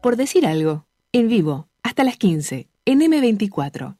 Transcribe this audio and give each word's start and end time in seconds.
Por 0.00 0.16
decir 0.16 0.46
algo, 0.46 0.86
en 1.12 1.28
vivo, 1.28 1.68
hasta 1.82 2.04
las 2.04 2.16
15, 2.16 2.70
en 2.86 3.00
M24. 3.00 3.98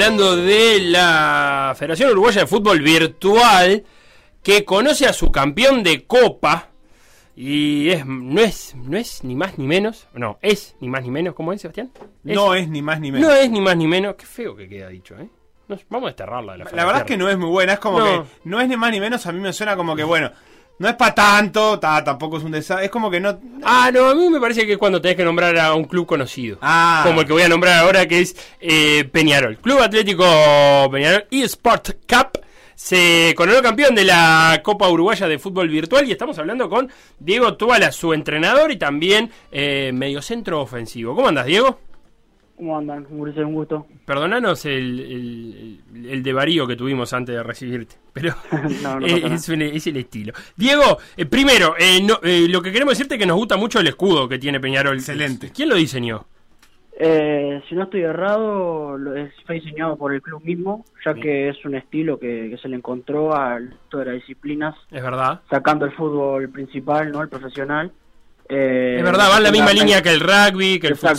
Hablando 0.00 0.34
de 0.34 0.80
la 0.80 1.74
Federación 1.76 2.12
Uruguaya 2.12 2.40
de 2.40 2.46
Fútbol 2.46 2.80
Virtual 2.80 3.84
que 4.42 4.64
conoce 4.64 5.04
a 5.06 5.12
su 5.12 5.30
campeón 5.30 5.82
de 5.82 6.06
Copa 6.06 6.70
y 7.36 7.90
es 7.90 8.06
no 8.06 8.40
es 8.40 8.74
no 8.76 8.96
es 8.96 9.22
ni 9.24 9.34
más 9.34 9.58
ni 9.58 9.66
menos, 9.66 10.06
no, 10.14 10.38
es 10.40 10.74
ni 10.80 10.88
más 10.88 11.02
ni 11.02 11.10
menos, 11.10 11.34
¿cómo 11.34 11.52
es 11.52 11.60
Sebastián? 11.60 11.92
No 12.22 12.54
es 12.54 12.66
ni 12.70 12.80
más 12.80 12.98
ni 12.98 13.12
menos. 13.12 13.28
No 13.28 13.34
es 13.34 13.50
ni 13.50 13.60
más 13.60 13.76
ni 13.76 13.86
menos, 13.86 14.14
qué 14.14 14.24
feo 14.24 14.56
que 14.56 14.70
queda 14.70 14.88
dicho, 14.88 15.16
¿eh? 15.18 15.28
No, 15.68 15.76
vamos 15.90 16.06
a 16.06 16.10
desterrarla 16.12 16.52
de 16.52 16.58
la 16.60 16.64
La 16.72 16.84
verdad 16.86 17.02
es 17.02 17.06
que 17.06 17.18
no 17.18 17.28
es 17.28 17.36
muy 17.36 17.50
buena, 17.50 17.74
es 17.74 17.78
como 17.78 17.98
No. 17.98 18.04
que 18.22 18.28
no 18.44 18.58
es 18.58 18.68
ni 18.70 18.78
más 18.78 18.90
ni 18.92 19.00
menos, 19.00 19.26
a 19.26 19.32
mí 19.32 19.38
me 19.38 19.52
suena 19.52 19.76
como 19.76 19.94
que 19.94 20.02
bueno, 20.04 20.32
no 20.80 20.88
es 20.88 20.94
para 20.96 21.14
tanto, 21.14 21.78
ta- 21.78 22.02
tampoco 22.02 22.38
es 22.38 22.42
un 22.42 22.50
desastre, 22.52 22.86
es 22.86 22.90
como 22.90 23.10
que 23.10 23.20
no... 23.20 23.38
Ah, 23.62 23.90
no, 23.92 24.08
a 24.08 24.14
mí 24.14 24.28
me 24.30 24.40
parece 24.40 24.66
que 24.66 24.72
es 24.72 24.78
cuando 24.78 25.00
tenés 25.00 25.16
que 25.16 25.24
nombrar 25.24 25.56
a 25.58 25.74
un 25.74 25.84
club 25.84 26.06
conocido. 26.06 26.58
Ah. 26.62 27.02
Como 27.06 27.20
el 27.20 27.26
que 27.26 27.34
voy 27.34 27.42
a 27.42 27.48
nombrar 27.48 27.78
ahora, 27.80 28.08
que 28.08 28.20
es 28.20 28.34
eh, 28.60 29.04
Peñarol. 29.12 29.58
Club 29.58 29.78
Atlético 29.80 30.24
Peñarol 30.90 31.26
eSport 31.30 31.90
Cup 32.08 32.40
se 32.74 33.34
coronó 33.36 33.60
campeón 33.60 33.94
de 33.94 34.04
la 34.04 34.58
Copa 34.64 34.88
Uruguaya 34.88 35.28
de 35.28 35.38
Fútbol 35.38 35.68
Virtual 35.68 36.08
y 36.08 36.12
estamos 36.12 36.38
hablando 36.38 36.70
con 36.70 36.90
Diego 37.18 37.54
Tuala, 37.58 37.92
su 37.92 38.14
entrenador 38.14 38.72
y 38.72 38.78
también 38.78 39.30
eh, 39.52 39.90
mediocentro 39.92 40.62
ofensivo. 40.62 41.14
¿Cómo 41.14 41.28
andas, 41.28 41.44
Diego? 41.44 41.78
¿Cómo 42.60 42.76
andan? 42.76 43.06
Un 43.08 43.54
gusto. 43.54 43.86
Perdonanos 44.04 44.66
el, 44.66 45.00
el, 45.00 45.80
el, 45.94 46.10
el 46.10 46.22
devarío 46.22 46.66
que 46.66 46.76
tuvimos 46.76 47.10
antes 47.14 47.34
de 47.34 47.42
recibirte, 47.42 47.96
pero 48.12 48.34
No, 48.82 49.00
no 49.00 49.06
es, 49.06 49.48
un- 49.48 49.62
es 49.62 49.86
el 49.86 49.96
estilo. 49.96 50.34
Diego, 50.56 50.98
eh, 51.16 51.24
primero, 51.24 51.74
eh, 51.78 52.02
no- 52.02 52.20
eh, 52.22 52.46
lo 52.50 52.60
que 52.60 52.70
queremos 52.70 52.92
decirte 52.92 53.14
es 53.14 53.18
que 53.18 53.24
nos 53.24 53.38
gusta 53.38 53.56
mucho 53.56 53.80
el 53.80 53.86
escudo 53.86 54.28
que 54.28 54.38
tiene 54.38 54.60
Peñarol. 54.60 54.96
Excelente. 54.96 55.50
¿Quién 55.56 55.70
lo 55.70 55.76
diseñó? 55.76 56.26
Eh, 57.02 57.62
si 57.66 57.74
no 57.74 57.84
estoy 57.84 58.02
errado, 58.02 58.98
lo- 58.98 59.16
es- 59.16 59.32
fue 59.46 59.54
diseñado 59.54 59.96
por 59.96 60.12
el 60.12 60.20
club 60.20 60.44
mismo, 60.44 60.84
ya 61.02 61.14
que 61.14 61.48
es 61.48 61.64
un 61.64 61.76
estilo 61.76 62.18
que, 62.18 62.48
que 62.50 62.58
se 62.58 62.68
le 62.68 62.76
encontró 62.76 63.30
resto 63.70 63.96
de 64.00 64.04
las 64.04 64.14
disciplinas, 64.16 64.74
Es 64.90 65.02
verdad. 65.02 65.40
sacando 65.48 65.86
el 65.86 65.92
fútbol 65.92 66.50
principal, 66.50 67.10
no 67.10 67.22
el 67.22 67.30
profesional. 67.30 67.90
Eh, 68.50 68.96
Es 68.98 69.02
verdad, 69.04 69.30
va 69.32 69.38
en 69.38 69.44
la 69.44 69.50
misma 69.50 69.68
la- 69.68 69.72
línea 69.80 70.02
que 70.02 70.10
el 70.12 70.20
rugby, 70.20 70.78
que 70.78 70.88
el 70.88 70.92
Exacto. 70.92 71.18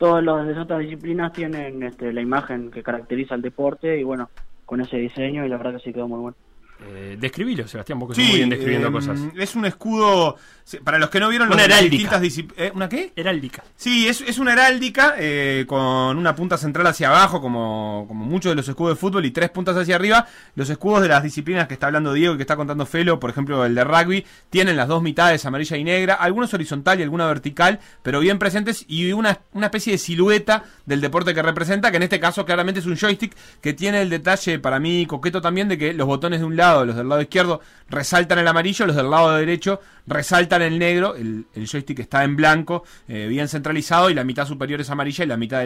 Futsal. 0.00 0.24
Todas 0.24 0.24
las 0.24 0.58
otras 0.58 0.80
disciplinas 0.80 1.32
tienen 1.32 1.82
este, 1.82 2.12
la 2.12 2.22
imagen 2.22 2.70
que 2.70 2.82
caracteriza 2.82 3.34
al 3.34 3.42
deporte 3.42 3.98
y 3.98 4.02
bueno, 4.02 4.30
con 4.64 4.80
ese 4.80 4.96
diseño 4.96 5.44
y 5.44 5.48
la 5.48 5.56
verdad 5.56 5.74
que 5.74 5.80
sí 5.80 5.92
quedó 5.92 6.08
muy 6.08 6.20
bueno. 6.20 6.36
Eh, 6.82 7.16
describilo, 7.20 7.68
Sebastián, 7.68 7.98
porque 7.98 8.14
soy 8.14 8.24
muy 8.24 8.36
bien 8.36 8.48
describiendo 8.50 8.88
eh, 8.88 8.92
cosas. 8.92 9.18
Es 9.36 9.54
un 9.54 9.66
escudo, 9.66 10.36
sí, 10.64 10.78
para 10.78 10.98
los 10.98 11.10
que 11.10 11.20
no 11.20 11.28
vieron 11.28 11.48
Una 11.48 11.56
las 11.56 11.66
heráldica. 11.66 11.90
distintas 11.90 12.22
discip- 12.22 12.52
¿eh? 12.56 12.72
¿Una 12.74 12.88
qué? 12.88 13.12
Heráldica. 13.14 13.62
Sí, 13.76 14.08
es, 14.08 14.22
es 14.22 14.38
una 14.38 14.52
heráldica 14.54 15.14
eh, 15.18 15.64
con 15.68 16.16
una 16.16 16.34
punta 16.34 16.56
central 16.56 16.86
hacia 16.86 17.08
abajo, 17.10 17.40
como, 17.42 18.06
como 18.08 18.24
muchos 18.24 18.50
de 18.52 18.56
los 18.56 18.66
escudos 18.68 18.94
de 18.96 19.00
fútbol, 19.00 19.26
y 19.26 19.30
tres 19.30 19.50
puntas 19.50 19.76
hacia 19.76 19.94
arriba. 19.96 20.26
Los 20.54 20.70
escudos 20.70 21.02
de 21.02 21.08
las 21.08 21.22
disciplinas 21.22 21.68
que 21.68 21.74
está 21.74 21.86
hablando 21.88 22.14
Diego 22.14 22.34
y 22.34 22.36
que 22.38 22.44
está 22.44 22.56
contando 22.56 22.86
Felo, 22.86 23.20
por 23.20 23.28
ejemplo 23.28 23.64
el 23.66 23.74
de 23.74 23.84
rugby, 23.84 24.24
tienen 24.48 24.76
las 24.76 24.88
dos 24.88 25.02
mitades, 25.02 25.44
amarilla 25.44 25.76
y 25.76 25.84
negra, 25.84 26.14
algunos 26.14 26.54
horizontal 26.54 26.98
y 26.98 27.02
alguna 27.02 27.26
vertical, 27.26 27.78
pero 28.02 28.20
bien 28.20 28.38
presentes, 28.38 28.86
y 28.88 29.12
una, 29.12 29.40
una 29.52 29.66
especie 29.66 29.92
de 29.92 29.98
silueta 29.98 30.64
del 30.86 31.02
deporte 31.02 31.34
que 31.34 31.42
representa, 31.42 31.90
que 31.90 31.98
en 31.98 32.04
este 32.04 32.20
caso 32.20 32.46
claramente 32.46 32.80
es 32.80 32.86
un 32.86 32.96
joystick 32.96 33.34
que 33.60 33.74
tiene 33.74 34.00
el 34.00 34.08
detalle 34.08 34.58
para 34.58 34.80
mí 34.80 35.04
coqueto 35.06 35.42
también 35.42 35.68
de 35.68 35.76
que 35.76 35.92
los 35.92 36.06
botones 36.06 36.40
de 36.40 36.46
un 36.46 36.56
lado, 36.56 36.69
los 36.84 36.96
del 36.96 37.08
lado 37.08 37.20
izquierdo, 37.22 37.60
resaltan 37.88 38.38
el 38.38 38.48
amarillo, 38.48 38.86
los 38.86 38.96
del 38.96 39.10
lado 39.10 39.32
derecho 39.36 39.80
resaltan 40.06 40.62
el 40.62 40.78
negro, 40.78 41.14
el, 41.14 41.46
joystick 41.54 42.00
está 42.00 42.24
en 42.24 42.36
blanco, 42.36 42.84
eh, 43.08 43.26
bien 43.28 43.48
centralizado, 43.48 44.10
y 44.10 44.14
la 44.14 44.24
mitad 44.24 44.46
superior 44.46 44.80
es 44.80 44.90
amarilla 44.90 45.24
y 45.24 45.28
la 45.28 45.36
mitad 45.36 45.64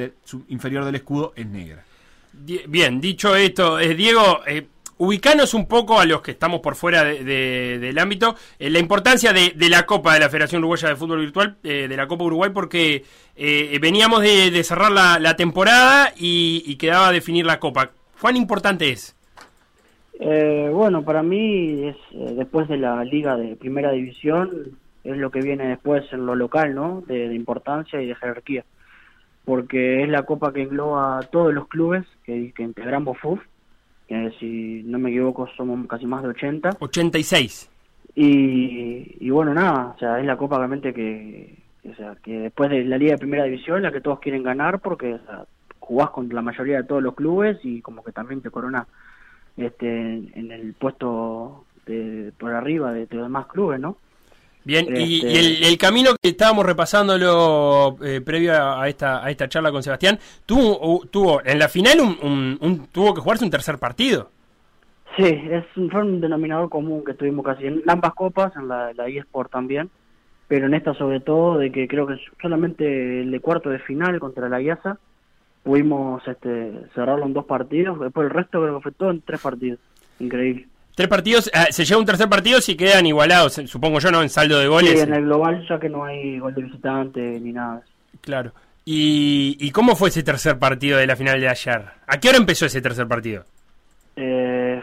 inferior 0.49 0.85
del 0.85 0.97
escudo 0.97 1.33
es 1.37 1.47
negra. 1.47 1.85
Bien, 2.33 3.01
dicho 3.01 3.35
esto, 3.37 3.79
eh, 3.79 3.95
Diego, 3.95 4.41
eh, 4.47 4.67
ubicanos 4.99 5.55
un 5.55 5.67
poco 5.67 5.99
a 6.01 6.05
los 6.05 6.21
que 6.21 6.33
estamos 6.33 6.61
por 6.61 6.75
fuera 6.75 7.05
de- 7.05 7.25
de- 7.25 7.79
del 7.79 7.99
ámbito, 7.99 8.37
la 8.59 8.79
importancia 8.79 9.33
de, 9.33 9.55
la 9.69 9.87
Copa 9.87 10.15
de 10.15 10.21
la 10.21 10.29
Federación 10.29 10.61
Uruguaya 10.61 10.89
de 10.89 10.97
Fútbol 10.97 11.21
Virtual, 11.21 11.57
de 11.63 11.89
la 11.97 12.07
Copa 12.07 12.25
Uruguay, 12.25 12.51
porque 12.53 13.05
veníamos 13.81 14.23
de, 14.23 14.63
cerrar 14.65 14.93
la, 14.93 15.37
temporada 15.37 16.13
y, 16.17 16.63
y 16.67 16.77
quedaba 16.77 17.13
definir 17.13 17.47
la 17.47 17.61
Copa. 17.61 17.93
¿Cuán 18.21 18.37
importante 18.37 18.91
es? 18.91 19.15
Eh, 20.21 20.71
bueno, 20.73 21.05
para 21.05 21.23
mí 21.23 21.89
es 21.89 21.97
eh, 22.13 22.35
después 22.37 22.69
de 22.69 22.77
la 22.77 23.03
liga 23.05 23.37
de 23.37 23.57
primera 23.57 23.91
división 23.91 24.79
es 25.03 25.17
lo 25.17 25.31
que 25.31 25.41
viene 25.41 25.69
después 25.69 26.05
en 26.13 26.25
lo 26.25 26.35
local, 26.35 26.75
¿no? 26.75 27.03
De, 27.07 27.29
de 27.29 27.35
importancia 27.35 28.01
y 28.01 28.07
de 28.07 28.15
jerarquía, 28.15 28.65
porque 29.45 30.03
es 30.03 30.09
la 30.09 30.23
copa 30.23 30.53
que 30.53 30.63
engloba 30.63 31.19
a 31.19 31.23
todos 31.23 31.53
los 31.53 31.69
clubes 31.69 32.07
que, 32.25 32.53
que 32.55 32.63
integramos 32.63 33.19
FUF, 33.19 33.41
que 34.07 34.33
si 34.39 34.83
no 34.85 34.99
me 34.99 35.11
equivoco 35.11 35.49
somos 35.57 35.87
casi 35.89 36.07
más 36.07 36.23
de 36.23 36.29
80 36.29 36.77
86. 36.79 37.71
y, 38.15 39.17
y 39.19 39.31
bueno 39.31 39.53
nada, 39.53 39.95
o 39.97 39.99
sea 39.99 40.21
es 40.21 40.27
la 40.27 40.37
copa 40.37 40.59
realmente 40.59 40.95
que, 40.95 41.59
que, 41.83 41.91
o 41.91 41.97
sea, 41.97 42.17
que 42.23 42.39
después 42.39 42.71
de 42.71 42.85
la 42.85 42.97
liga 42.97 43.13
de 43.13 43.19
primera 43.19 43.45
división 43.45 43.83
la 43.83 43.91
que 43.93 44.01
todos 44.01 44.21
quieren 44.21 44.43
ganar 44.43 44.79
porque 44.79 45.15
o 45.15 45.19
sea, 45.27 45.45
jugás 45.81 46.11
con 46.11 46.29
la 46.29 46.41
mayoría 46.41 46.79
de 46.79 46.85
todos 46.85 47.03
los 47.03 47.15
clubes 47.15 47.59
y 47.63 47.83
como 47.83 48.03
que 48.05 48.13
también 48.13 48.41
te 48.41 48.51
corona 48.51 48.87
este 49.57 49.87
en 49.89 50.51
el 50.51 50.75
puesto 50.75 51.65
de, 51.87 52.33
por 52.39 52.53
arriba 52.53 52.93
de, 52.93 53.07
de 53.07 53.17
los 53.17 53.27
demás 53.27 53.47
clubes, 53.47 53.79
¿no? 53.81 53.97
Bien, 54.65 54.87
y, 54.97 55.17
Este- 55.17 55.31
y 55.31 55.37
el, 55.37 55.65
el 55.65 55.79
camino 55.79 56.13
que 56.21 56.31
estábamos 56.31 56.65
repasándolo 56.65 57.97
eh, 58.03 58.21
previo 58.23 58.53
a 58.55 58.89
esta, 58.89 59.23
a 59.25 59.31
esta 59.31 59.49
charla 59.49 59.71
con 59.71 59.83
Sebastián, 59.83 60.19
tuvo, 60.47 61.03
tuvo 61.11 61.43
en 61.45 61.59
la 61.59 61.69
final 61.69 62.01
un, 62.01 62.17
un- 62.23 62.59
un- 62.61 62.87
tuvo 62.89 63.13
que 63.15 63.21
jugarse 63.21 63.45
un 63.45 63.51
tercer 63.51 63.79
partido. 63.79 64.31
Sí, 65.17 65.25
es 65.27 65.65
un, 65.77 65.91
fue 65.91 66.01
un 66.01 66.21
denominador 66.21 66.69
común 66.71 67.05
que 67.05 67.15
tuvimos 67.15 67.45
casi 67.45 67.67
en 67.67 67.83
ambas 67.87 68.15
copas, 68.15 68.57
en 68.57 68.67
la, 68.69 68.93
la 68.95 69.07
eSport 69.07 69.53
también, 69.53 69.91
pero 70.49 70.67
en 70.67 70.75
esta 70.75 70.95
sobre 70.95 71.21
todo 71.21 71.59
de 71.59 71.71
que 71.71 71.87
creo 71.87 72.07
que 72.07 72.17
solamente 72.41 73.21
el 73.21 73.31
de 73.31 73.41
cuarto 73.41 73.69
de 73.71 73.79
final 73.81 74.19
contra 74.19 74.49
la 74.49 74.61
IASA 74.63 74.99
pudimos 75.65 76.23
este, 76.29 76.73
cerrarlo 76.95 77.27
en 77.27 77.33
dos 77.33 77.47
partidos, 77.47 77.99
después 77.99 78.27
el 78.27 78.31
resto 78.35 78.61
creo 78.61 78.77
que 78.77 78.83
fue 78.83 78.93
todo 78.93 79.11
en 79.11 79.21
tres 79.23 79.41
partidos, 79.41 79.81
increíble. 80.21 80.69
Tres 80.95 81.09
partidos, 81.09 81.51
ah, 81.53 81.67
se 81.71 81.85
lleva 81.85 81.99
un 81.99 82.07
tercer 82.07 82.29
partido 82.29 82.61
si 82.61 82.77
quedan 82.77 83.05
igualados, 83.07 83.59
eh, 83.59 83.67
supongo 83.67 83.99
yo, 83.99 84.13
¿no? 84.13 84.23
En 84.23 84.29
saldo 84.29 84.59
de 84.59 84.65
Sí, 84.67 84.69
goles. 84.69 85.03
en 85.03 85.13
el 85.15 85.25
global 85.25 85.67
ya 85.69 85.81
que 85.81 85.89
no 85.89 86.05
hay 86.05 86.39
gol 86.39 86.55
de 86.55 86.63
visitante 86.63 87.21
ni 87.41 87.51
nada. 87.53 87.83
Claro. 88.21 88.53
¿Y, 88.85 89.57
¿Y 89.59 89.71
cómo 89.73 89.97
fue 89.97 90.11
ese 90.11 90.23
tercer 90.23 90.59
partido 90.59 90.99
de 90.99 91.07
la 91.09 91.17
final 91.17 91.41
de 91.41 91.49
ayer? 91.49 91.83
¿A 92.07 92.21
qué 92.21 92.29
hora 92.29 92.39
empezó 92.39 92.67
ese 92.67 92.81
tercer 92.83 93.09
partido? 93.09 93.45
Eh, 94.17 94.81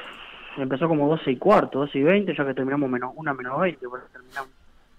empezó 0.57 0.87
como 0.87 1.07
12 1.07 1.31
y 1.31 1.37
cuarto, 1.37 1.79
12 1.79 1.99
y 1.99 2.03
20, 2.03 2.35
ya 2.35 2.45
que 2.45 2.53
terminamos 2.53 2.89
menos 2.89 3.11
una 3.15 3.33
menos 3.33 3.59
20, 3.61 3.87
por 3.87 3.99
eso 3.99 4.07
terminamos. 4.11 4.49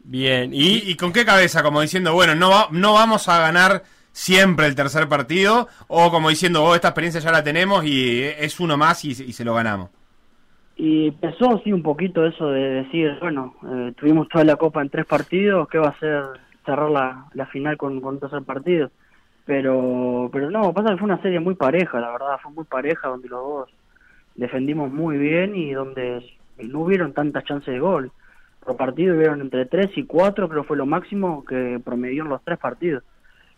Bien, 0.04 0.52
¿Y, 0.54 0.58
y, 0.78 0.90
y 0.92 0.96
con 0.96 1.12
qué 1.12 1.24
cabeza? 1.24 1.62
Como 1.62 1.80
diciendo, 1.82 2.14
bueno, 2.14 2.34
no, 2.34 2.48
va- 2.50 2.68
no 2.70 2.94
vamos 2.94 3.28
a 3.28 3.38
ganar 3.40 3.82
siempre 4.12 4.66
el 4.66 4.74
tercer 4.74 5.08
partido, 5.08 5.68
o 5.88 6.10
como 6.10 6.28
diciendo, 6.28 6.62
oh, 6.62 6.74
esta 6.74 6.88
experiencia 6.88 7.20
ya 7.20 7.32
la 7.32 7.42
tenemos 7.42 7.84
y 7.84 8.22
es 8.22 8.60
uno 8.60 8.76
más 8.76 9.04
y, 9.04 9.14
se 9.14 9.44
lo 9.44 9.54
ganamos. 9.54 9.90
Y 10.76 11.08
empezó 11.08 11.60
sí 11.64 11.72
un 11.72 11.82
poquito 11.82 12.24
eso 12.26 12.50
de 12.50 12.82
decir, 12.82 13.18
bueno, 13.20 13.54
eh, 13.68 13.92
tuvimos 13.96 14.28
toda 14.28 14.44
la 14.44 14.56
copa 14.56 14.82
en 14.82 14.90
tres 14.90 15.06
partidos, 15.06 15.68
¿qué 15.68 15.78
va 15.78 15.88
a 15.88 15.98
ser 15.98 16.24
cerrar 16.64 16.90
la, 16.90 17.46
final 17.46 17.76
con, 17.76 18.00
con 18.00 18.20
tercer 18.20 18.42
partido? 18.42 18.90
Pero, 19.44 20.30
pero 20.32 20.50
no, 20.50 20.72
pasa 20.72 20.90
que 20.90 20.98
fue 20.98 21.06
una 21.06 21.20
serie 21.20 21.40
muy 21.40 21.54
pareja, 21.54 22.00
la 22.00 22.12
verdad, 22.12 22.38
fue 22.42 22.52
muy 22.52 22.64
pareja 22.64 23.08
donde 23.08 23.28
los 23.28 23.40
dos 23.40 23.70
defendimos 24.34 24.90
muy 24.92 25.18
bien 25.18 25.54
y 25.56 25.72
donde 25.72 26.24
no 26.58 26.80
hubieron 26.80 27.12
tantas 27.12 27.44
chances 27.44 27.74
de 27.74 27.80
gol. 27.80 28.12
por 28.64 28.76
partido, 28.76 29.16
hubieron 29.16 29.40
entre 29.40 29.66
3 29.66 29.90
y 29.96 30.04
4, 30.04 30.48
creo 30.48 30.62
que 30.62 30.68
fue 30.68 30.76
lo 30.76 30.86
máximo 30.86 31.44
que 31.44 31.80
promedió 31.84 32.22
en 32.22 32.28
los 32.30 32.42
tres 32.44 32.58
partidos. 32.58 33.02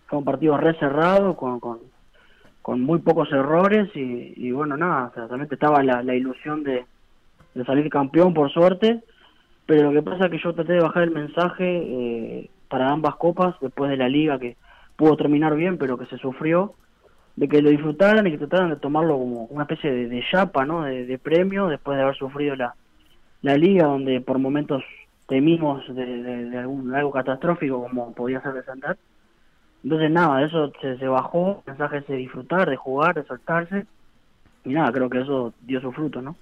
Fue 0.06 0.18
un 0.18 0.24
partido 0.24 0.56
re 0.56 0.74
cerrado, 0.78 1.36
con, 1.36 1.60
con, 1.60 1.78
con 2.62 2.80
muy 2.80 2.98
pocos 3.00 3.30
errores 3.32 3.90
y, 3.94 4.50
bueno, 4.52 4.76
nada, 4.76 5.08
o 5.10 5.14
sea, 5.14 5.26
realmente 5.26 5.54
estaba 5.54 5.82
la, 5.82 6.02
la 6.02 6.14
ilusión 6.14 6.62
de, 6.64 6.84
de 7.54 7.64
salir 7.64 7.88
campeón 7.90 8.34
por 8.34 8.50
suerte, 8.50 9.02
pero 9.66 9.90
lo 9.90 9.92
que 9.92 10.02
pasa 10.02 10.26
es 10.26 10.30
que 10.30 10.38
yo 10.38 10.54
traté 10.54 10.74
de 10.74 10.80
bajar 10.80 11.04
el 11.04 11.10
mensaje 11.10 11.64
eh, 11.64 12.50
para 12.68 12.90
ambas 12.90 13.16
copas 13.16 13.54
después 13.60 13.90
de 13.90 13.96
la 13.96 14.08
liga 14.08 14.38
que 14.38 14.56
pudo 14.96 15.16
terminar 15.16 15.54
bien, 15.54 15.78
pero 15.78 15.98
que 15.98 16.06
se 16.06 16.18
sufrió, 16.18 16.74
de 17.36 17.48
que 17.48 17.62
lo 17.62 17.70
disfrutaran 17.70 18.26
y 18.26 18.30
que 18.30 18.38
trataran 18.38 18.70
de 18.70 18.76
tomarlo 18.76 19.18
como 19.18 19.44
una 19.46 19.64
especie 19.64 19.92
de, 19.92 20.08
de 20.08 20.24
chapa, 20.30 20.64
¿no? 20.64 20.82
De, 20.84 21.18
premio 21.18 21.66
después 21.66 21.96
de 21.96 22.02
haber 22.02 22.16
sufrido 22.16 22.54
la, 22.56 22.74
la 23.42 23.56
liga, 23.56 23.86
donde 23.86 24.20
por 24.20 24.38
momentos 24.38 24.82
temimos 25.26 25.82
de, 25.94 26.06
de, 26.06 26.44
de 26.50 26.58
algún, 26.58 26.94
algo 26.94 27.10
catastrófico 27.10 27.82
como 27.82 28.12
podía 28.14 28.40
ser 28.40 28.52
descender. 28.52 28.96
Entonces 29.84 30.10
nada, 30.10 30.44
eso 30.44 30.72
se, 30.80 30.96
se 30.96 31.06
bajó, 31.06 31.62
el 31.66 31.72
mensaje 31.72 31.98
es 31.98 32.06
de 32.06 32.16
disfrutar, 32.16 32.68
de 32.68 32.76
jugar, 32.76 33.14
de 33.14 33.24
soltarse, 33.24 33.84
y 34.64 34.70
nada, 34.70 34.90
creo 34.90 35.10
que 35.10 35.20
eso 35.20 35.52
dio 35.60 35.80
su 35.80 35.92
fruto, 35.92 36.22
¿no? 36.22 36.34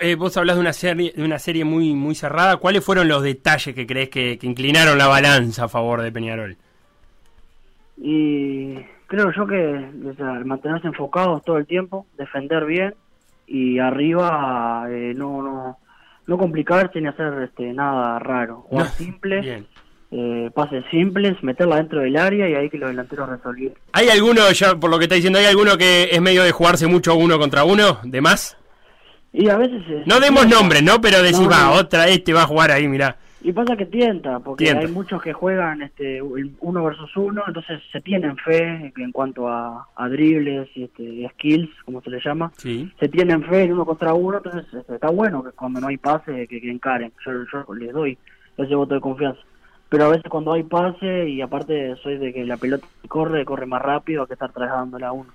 Eh, 0.00 0.14
vos 0.14 0.36
hablas 0.36 0.56
de 0.56 0.60
una 0.60 0.72
serie, 0.72 1.12
de 1.16 1.24
una 1.24 1.38
serie 1.38 1.64
muy, 1.64 1.94
muy 1.94 2.14
cerrada. 2.14 2.58
¿Cuáles 2.58 2.84
fueron 2.84 3.08
los 3.08 3.22
detalles 3.22 3.74
que 3.74 3.86
crees 3.86 4.10
que, 4.10 4.38
que 4.38 4.46
inclinaron 4.46 4.96
la 4.96 5.08
balanza 5.08 5.64
a 5.64 5.68
favor 5.68 6.02
de 6.02 6.12
Peñarol? 6.12 6.56
Y 7.96 8.74
creo 9.06 9.32
yo 9.32 9.46
que 9.46 9.90
o 10.10 10.14
sea, 10.14 10.34
mantenerse 10.44 10.86
enfocados 10.86 11.42
todo 11.42 11.58
el 11.58 11.66
tiempo, 11.66 12.06
defender 12.16 12.64
bien 12.64 12.94
y 13.46 13.78
arriba 13.78 14.86
eh, 14.90 15.14
no, 15.16 15.42
no 15.42 15.78
no 16.28 16.36
complicarse 16.36 17.00
ni 17.00 17.08
hacer 17.08 17.42
este, 17.42 17.72
nada 17.72 18.18
raro, 18.18 18.60
jugar 18.68 18.86
No, 18.86 18.92
simple, 18.92 19.40
Bien. 19.40 19.66
Eh, 20.10 20.50
pases 20.54 20.84
simples, 20.90 21.42
meterla 21.42 21.76
dentro 21.76 22.00
del 22.00 22.16
área 22.16 22.48
y 22.48 22.54
ahí 22.54 22.70
que 22.70 22.78
los 22.78 22.90
delanteros 22.90 23.28
resolvieran. 23.28 23.76
¿Hay 23.92 24.08
alguno, 24.08 24.50
ya 24.52 24.74
por 24.76 24.90
lo 24.90 24.98
que 24.98 25.04
está 25.04 25.14
diciendo, 25.16 25.38
hay 25.38 25.46
alguno 25.46 25.76
que 25.76 26.08
es 26.10 26.20
medio 26.20 26.42
de 26.42 26.52
jugarse 26.52 26.86
mucho 26.86 27.14
uno 27.14 27.38
contra 27.38 27.64
uno? 27.64 27.98
¿De 28.04 28.20
más? 28.20 28.56
Y 29.32 29.48
a 29.50 29.56
veces... 29.58 29.82
No 30.06 30.20
demos 30.20 30.42
tienta. 30.46 30.56
nombres, 30.60 30.82
¿no? 30.82 31.00
Pero 31.00 31.20
decís, 31.22 31.40
No, 31.40 31.50
va, 31.50 31.64
no. 31.66 31.72
otra, 31.72 32.08
este 32.08 32.32
va 32.32 32.42
a 32.42 32.46
jugar 32.46 32.70
ahí, 32.70 32.88
mirá. 32.88 33.16
Y 33.40 33.52
pasa 33.52 33.76
que 33.76 33.86
tienta, 33.86 34.40
porque 34.40 34.64
Tienta. 34.64 34.84
hay 34.86 34.92
muchos 34.92 35.22
que 35.22 35.32
juegan 35.32 35.80
este 35.82 36.20
uno 36.22 36.82
versus 36.84 37.16
uno, 37.16 37.44
entonces 37.46 37.80
se 37.92 38.00
tienen 38.00 38.36
fe 38.36 38.92
en 38.96 39.12
cuanto 39.12 39.46
a, 39.46 39.86
a 39.94 40.08
dribles 40.08 40.68
y 40.74 40.82
este, 40.84 41.28
skills, 41.34 41.70
como 41.84 42.02
se 42.02 42.10
le 42.10 42.18
llama. 42.24 42.50
Sí. 42.56 42.90
se 42.98 43.08
tienen 43.08 43.44
fe 43.44 43.62
en 43.62 43.74
uno 43.74 43.86
contra 43.86 44.12
uno, 44.12 44.38
entonces 44.38 44.64
este, 44.74 44.94
está 44.94 45.10
bueno 45.10 45.44
que 45.44 45.50
cuando 45.52 45.78
no 45.80 45.86
hay 45.86 45.98
pase 45.98 46.48
que, 46.48 46.60
que 46.60 46.68
encaren. 46.70 47.12
Yo, 47.24 47.30
yo 47.52 47.74
les 47.74 47.92
doy 47.92 48.18
ese 48.56 48.74
voto 48.74 48.94
de 48.96 49.00
confianza. 49.00 49.38
Pero 49.88 50.04
a 50.04 50.08
veces 50.08 50.24
cuando 50.28 50.52
hay 50.52 50.64
pase 50.64 51.28
y 51.28 51.40
aparte 51.40 51.96
soy 52.02 52.18
de 52.18 52.32
que 52.32 52.44
la 52.44 52.56
pelota 52.58 52.86
corre, 53.08 53.44
corre 53.44 53.66
más 53.66 53.80
rápido 53.80 54.26
que 54.26 54.34
estar 54.34 54.52
trasladándola 54.52 55.08
a 55.08 55.12
uno. 55.12 55.30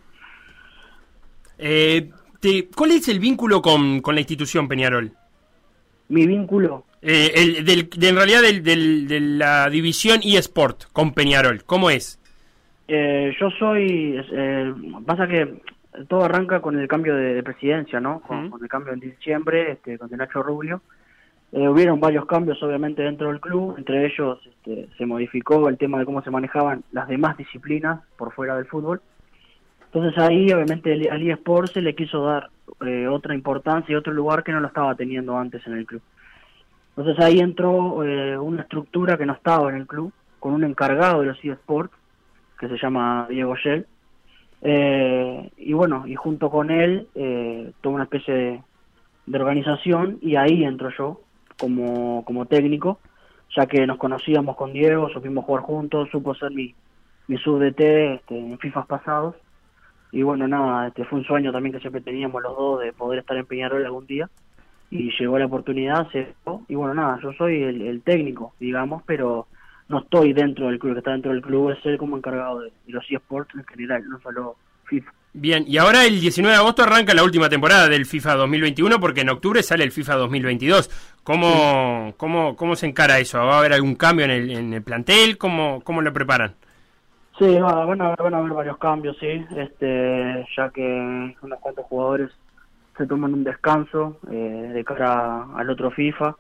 Eh, 1.57 2.09
te- 2.39 2.67
¿Cuál 2.75 2.91
es 2.91 3.07
el 3.07 3.19
vínculo 3.19 3.61
con, 3.61 4.01
con 4.01 4.15
la 4.15 4.21
institución 4.21 4.67
Peñarol? 4.67 5.11
Mi 6.09 6.27
vínculo, 6.27 6.85
Eh, 7.01 7.31
el, 7.35 7.65
del, 7.65 7.89
de- 7.89 8.09
en 8.09 8.15
realidad 8.15 8.41
del, 8.41 8.63
del- 8.63 9.07
de 9.07 9.19
la 9.19 9.69
división 9.69 10.19
eSport 10.23 10.83
con 10.93 11.13
Peñarol, 11.13 11.63
¿cómo 11.65 11.89
es? 11.89 12.19
eh, 12.87 13.33
yo 13.39 13.49
soy, 13.51 14.21
eh, 14.31 14.73
pasa 15.05 15.25
que 15.27 15.61
todo 16.07 16.23
arranca 16.25 16.61
con 16.61 16.77
el 16.77 16.87
cambio 16.87 17.15
de, 17.15 17.33
de 17.33 17.43
presidencia, 17.43 17.99
¿no? 17.99 18.19
Con, 18.21 18.51
el 18.61 18.67
cambio 18.67 18.93
en 18.93 18.99
diciembre, 18.99 19.71
este, 19.71 19.97
con 19.97 20.09
Nacho 20.11 20.43
Rubio. 20.43 20.81
Eh, 21.53 21.69
hubieron 21.69 21.99
varios 21.99 22.25
cambios, 22.25 22.61
obviamente, 22.63 23.03
dentro 23.03 23.27
del 23.27 23.39
club. 23.39 23.75
Entre 23.77 24.07
ellos 24.07 24.39
este, 24.43 24.89
se 24.97 25.05
modificó 25.05 25.69
el 25.69 25.77
tema 25.77 25.99
de 25.99 26.05
cómo 26.05 26.23
se 26.23 26.31
manejaban 26.31 26.83
las 26.91 27.07
demás 27.07 27.37
disciplinas 27.37 28.01
por 28.17 28.33
fuera 28.33 28.55
del 28.55 28.65
fútbol. 28.65 29.01
Entonces 29.85 30.17
ahí, 30.17 30.51
obviamente, 30.51 30.91
al 31.11 31.21
eSport 31.21 31.71
se 31.71 31.83
le 31.83 31.93
quiso 31.93 32.25
dar 32.25 32.49
eh, 32.83 33.07
otra 33.07 33.35
importancia 33.35 33.93
y 33.93 33.95
otro 33.95 34.13
lugar 34.13 34.43
que 34.43 34.51
no 34.51 34.61
lo 34.61 34.67
estaba 34.67 34.95
teniendo 34.95 35.37
antes 35.37 35.65
en 35.67 35.73
el 35.73 35.85
club. 35.85 36.01
Entonces 36.97 37.23
ahí 37.23 37.37
entró 37.37 38.03
eh, 38.03 38.35
una 38.35 38.63
estructura 38.63 39.15
que 39.15 39.27
no 39.27 39.33
estaba 39.33 39.69
en 39.69 39.75
el 39.75 39.85
club, 39.85 40.11
con 40.39 40.53
un 40.55 40.63
encargado 40.63 41.21
de 41.21 41.27
los 41.27 41.45
eSports, 41.45 41.93
que 42.59 42.67
se 42.67 42.79
llama 42.79 43.27
Diego 43.29 43.55
Shell. 43.55 43.85
Eh, 44.63 45.51
y 45.57 45.73
bueno, 45.73 46.07
y 46.07 46.15
junto 46.15 46.49
con 46.49 46.71
él, 46.71 47.07
toda 47.81 47.93
una 47.93 48.05
especie 48.05 48.33
de, 48.33 48.61
de 49.27 49.37
organización, 49.37 50.17
y 50.19 50.35
ahí 50.35 50.63
entro 50.63 50.89
yo 50.97 51.19
como, 51.57 52.23
como 52.25 52.45
técnico, 52.45 52.99
ya 53.55 53.65
que 53.65 53.85
nos 53.85 53.97
conocíamos 53.97 54.55
con 54.55 54.73
Diego, 54.73 55.09
supimos 55.09 55.45
jugar 55.45 55.63
juntos, 55.63 56.09
supo 56.11 56.35
ser 56.35 56.51
mi, 56.51 56.73
mi 57.27 57.37
sub-DT 57.37 57.79
este, 58.15 58.37
en 58.37 58.57
FIFAs 58.59 58.87
pasados. 58.87 59.35
Y 60.11 60.21
bueno, 60.21 60.47
nada, 60.47 60.87
este 60.87 61.05
fue 61.05 61.19
un 61.19 61.25
sueño 61.25 61.51
también 61.51 61.73
que 61.73 61.79
siempre 61.79 62.01
teníamos 62.01 62.41
los 62.41 62.55
dos 62.55 62.81
de 62.81 62.93
poder 62.93 63.19
estar 63.19 63.35
en 63.37 63.45
Peñarol 63.45 63.85
algún 63.85 64.05
día. 64.05 64.29
Y 64.91 65.11
llegó 65.17 65.39
la 65.39 65.47
oportunidad, 65.47 66.07
se. 66.11 66.35
Y 66.67 66.75
bueno, 66.75 66.93
nada, 66.93 67.19
yo 67.21 67.33
soy 67.33 67.63
el, 67.63 67.81
el 67.81 68.03
técnico, 68.03 68.53
digamos, 68.59 69.01
pero 69.07 69.47
no 69.89 69.99
estoy 69.99 70.33
dentro 70.33 70.67
del 70.67 70.77
club, 70.77 70.93
que 70.93 70.99
está 70.99 71.11
dentro 71.11 71.31
del 71.31 71.41
club 71.41 71.71
es 71.71 71.83
él 71.85 71.97
como 71.97 72.15
encargado 72.15 72.59
de, 72.59 72.71
de 72.85 72.93
los 72.93 73.05
eSports 73.09 73.55
en 73.55 73.65
general, 73.65 74.07
no 74.07 74.19
solo 74.19 74.55
FIFA. 74.85 75.11
Bien, 75.35 75.65
y 75.67 75.77
ahora 75.77 76.05
el 76.05 76.19
19 76.19 76.53
de 76.55 76.59
agosto 76.61 76.83
arranca 76.83 77.13
la 77.15 77.23
última 77.23 77.49
temporada 77.49 77.89
del 77.89 78.05
FIFA 78.05 78.35
2021 78.35 78.99
porque 78.99 79.21
en 79.21 79.29
octubre 79.29 79.63
sale 79.63 79.83
el 79.83 79.91
FIFA 79.91 80.15
2022. 80.15 80.91
¿Cómo, 81.23 82.13
cómo, 82.17 82.55
cómo 82.55 82.75
se 82.75 82.85
encara 82.85 83.17
eso? 83.17 83.39
¿Va 83.39 83.55
a 83.55 83.59
haber 83.59 83.73
algún 83.73 83.95
cambio 83.95 84.25
en 84.25 84.31
el, 84.31 84.51
en 84.51 84.73
el 84.73 84.83
plantel? 84.83 85.39
¿Cómo, 85.39 85.81
¿Cómo 85.83 86.01
lo 86.03 86.13
preparan? 86.13 86.53
Sí, 87.39 87.47
va- 87.55 87.83
van 87.85 88.01
a, 88.01 88.15
van 88.15 88.33
a 88.35 88.37
haber 88.37 88.51
varios 88.53 88.77
cambios, 88.77 89.17
sí, 89.19 89.43
este, 89.57 90.45
ya 90.55 90.69
que 90.69 91.35
unos 91.41 91.59
cuantos 91.59 91.85
jugadores 91.85 92.29
se 92.95 93.07
toman 93.07 93.33
un 93.33 93.43
descanso 93.43 94.19
eh, 94.31 94.71
de 94.71 94.83
cara 94.83 95.47
al 95.55 95.67
otro 95.67 95.89
FIFA. 95.89 96.35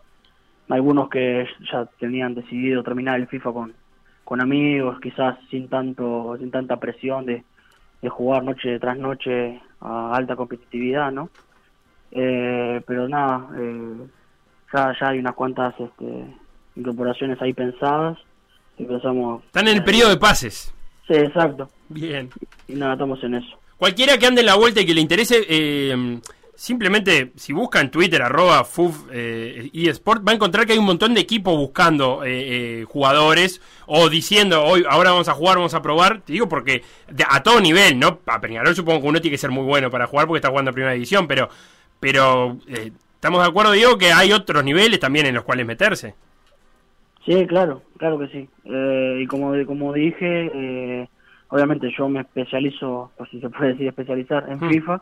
Algunos 0.69 1.09
que 1.09 1.47
ya 1.71 1.85
tenían 1.99 2.35
decidido 2.35 2.83
terminar 2.83 3.19
el 3.19 3.27
FIFA 3.27 3.51
con, 3.53 3.73
con 4.23 4.39
amigos, 4.39 4.99
quizás 5.01 5.35
sin 5.49 5.67
tanto 5.67 6.37
sin 6.37 6.51
tanta 6.51 6.77
presión 6.77 7.25
de, 7.25 7.43
de 8.03 8.09
jugar 8.09 8.43
noche 8.43 8.77
tras 8.79 8.97
noche 8.97 9.61
a 9.79 10.13
alta 10.13 10.35
competitividad, 10.35 11.11
¿no? 11.11 11.29
Eh, 12.11 12.81
pero 12.85 13.07
nada, 13.07 13.47
eh, 13.57 13.95
ya, 14.73 14.93
ya 14.99 15.07
hay 15.07 15.19
unas 15.19 15.33
cuantas 15.33 15.73
este, 15.79 16.25
incorporaciones 16.75 17.41
ahí 17.41 17.53
pensadas. 17.53 18.19
Empezamos. 18.77 19.43
Están 19.45 19.69
en 19.69 19.77
el 19.77 19.83
periodo 19.85 20.09
de 20.09 20.17
pases. 20.17 20.73
Sí, 21.07 21.13
exacto. 21.13 21.69
Bien. 21.87 22.29
Y 22.67 22.73
nada, 22.73 22.93
estamos 22.93 23.23
en 23.23 23.35
eso. 23.35 23.57
Cualquiera 23.77 24.17
que 24.17 24.27
ande 24.27 24.41
en 24.41 24.47
la 24.47 24.55
vuelta 24.55 24.81
y 24.81 24.85
que 24.85 24.93
le 24.93 25.01
interese, 25.01 25.45
eh, 25.47 26.19
simplemente 26.63 27.33
si 27.35 27.51
busca 27.51 27.81
en 27.81 27.91
Twitter, 27.91 28.21
arroba 28.21 28.63
FUF 28.63 29.07
eh, 29.11 29.69
eSport, 29.73 30.25
va 30.25 30.31
a 30.31 30.35
encontrar 30.35 30.65
que 30.65 30.71
hay 30.71 30.79
un 30.79 30.85
montón 30.85 31.13
de 31.13 31.19
equipos 31.19 31.57
buscando 31.57 32.23
eh, 32.23 32.29
eh, 32.81 32.85
jugadores 32.87 33.59
o 33.85 34.07
diciendo, 34.07 34.63
hoy 34.63 34.85
ahora 34.89 35.11
vamos 35.11 35.27
a 35.27 35.33
jugar, 35.33 35.57
vamos 35.57 35.73
a 35.73 35.81
probar. 35.81 36.21
Te 36.21 36.31
digo 36.31 36.47
porque 36.47 36.81
de- 37.11 37.25
a 37.29 37.43
todo 37.43 37.59
nivel, 37.59 37.99
¿no? 37.99 38.19
A 38.27 38.39
Peñarol 38.39 38.73
supongo 38.75 39.01
que 39.01 39.07
uno 39.09 39.19
tiene 39.19 39.33
que 39.33 39.37
ser 39.39 39.51
muy 39.51 39.65
bueno 39.65 39.91
para 39.91 40.07
jugar 40.07 40.25
porque 40.25 40.37
está 40.37 40.51
jugando 40.51 40.71
a 40.71 40.73
primera 40.73 40.93
división, 40.93 41.27
pero, 41.27 41.49
pero 41.99 42.57
eh, 42.69 42.93
estamos 43.15 43.41
de 43.43 43.49
acuerdo, 43.49 43.73
Diego, 43.73 43.97
que 43.97 44.13
hay 44.13 44.31
otros 44.31 44.63
niveles 44.63 45.01
también 45.01 45.25
en 45.25 45.35
los 45.35 45.43
cuales 45.43 45.65
meterse. 45.65 46.15
Sí, 47.25 47.45
claro, 47.45 47.81
claro 47.97 48.17
que 48.19 48.27
sí. 48.29 48.49
Eh, 48.63 49.19
y 49.21 49.27
como, 49.27 49.51
como 49.65 49.91
dije, 49.91 50.49
eh, 50.53 51.09
obviamente 51.49 51.91
yo 51.97 52.07
me 52.07 52.21
especializo, 52.21 53.11
por 53.17 53.29
si 53.29 53.41
se 53.41 53.49
puede 53.49 53.73
decir 53.73 53.87
especializar, 53.89 54.45
en 54.47 54.59
Mm. 54.59 54.69
FIFA, 54.69 55.01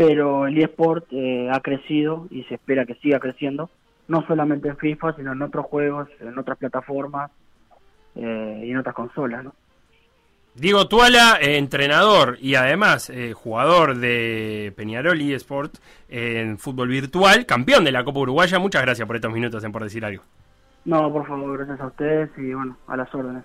pero 0.00 0.46
el 0.46 0.56
eSport 0.56 1.04
eh, 1.10 1.50
ha 1.52 1.60
crecido 1.60 2.26
y 2.30 2.44
se 2.44 2.54
espera 2.54 2.86
que 2.86 2.94
siga 2.94 3.20
creciendo, 3.20 3.68
no 4.08 4.26
solamente 4.26 4.68
en 4.68 4.78
FIFA, 4.78 5.14
sino 5.16 5.32
en 5.34 5.42
otros 5.42 5.66
juegos, 5.66 6.08
en 6.20 6.38
otras 6.38 6.56
plataformas 6.56 7.30
eh, 8.14 8.62
y 8.64 8.70
en 8.70 8.78
otras 8.78 8.94
consolas, 8.94 9.44
¿no? 9.44 9.52
Diego 10.54 10.88
Tuala, 10.88 11.36
eh, 11.42 11.58
entrenador 11.58 12.38
y 12.40 12.54
además 12.54 13.10
eh, 13.10 13.34
jugador 13.34 13.98
de 13.98 14.72
Peñarol 14.74 15.20
y 15.20 15.34
Sport 15.34 15.74
en 16.08 16.56
fútbol 16.56 16.88
virtual, 16.88 17.44
campeón 17.44 17.84
de 17.84 17.92
la 17.92 18.02
Copa 18.02 18.20
Uruguaya. 18.20 18.58
Muchas 18.58 18.80
gracias 18.80 19.06
por 19.06 19.16
estos 19.16 19.30
minutos 19.30 19.62
en 19.64 19.70
Por 19.70 19.84
Decir 19.84 20.02
Algo. 20.06 20.22
No, 20.86 21.12
por 21.12 21.26
favor, 21.26 21.58
gracias 21.58 21.78
a 21.78 21.88
ustedes 21.88 22.30
y 22.38 22.54
bueno, 22.54 22.74
a 22.86 22.96
las 22.96 23.14
órdenes. 23.14 23.44